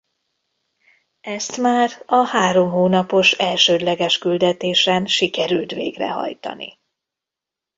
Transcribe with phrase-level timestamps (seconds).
[1.21, 6.79] Ezt már a három hónapos elsődleges küldetésen sikerült végrehajtani.